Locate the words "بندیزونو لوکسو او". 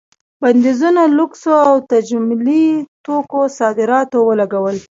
0.41-1.75